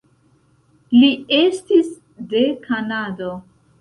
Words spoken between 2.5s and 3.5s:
Kanado.